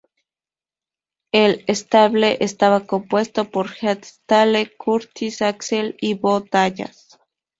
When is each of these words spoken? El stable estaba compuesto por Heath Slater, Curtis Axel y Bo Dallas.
El 1.31 1.63
stable 1.75 2.37
estaba 2.39 2.87
compuesto 2.87 3.51
por 3.51 3.67
Heath 3.69 4.03
Slater, 4.05 4.75
Curtis 4.75 5.43
Axel 5.43 5.95
y 6.01 6.15
Bo 6.15 6.39
Dallas. 6.41 7.19